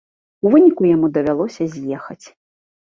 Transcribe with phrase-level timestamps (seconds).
[0.45, 2.23] У выніку яму давялося з'ехаць.